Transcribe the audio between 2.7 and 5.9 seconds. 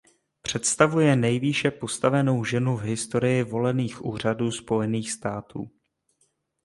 v historii volených úřadů Spojených států.